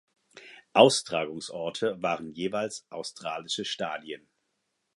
[0.73, 4.27] Austragungsorte waren jeweils australische Stadien.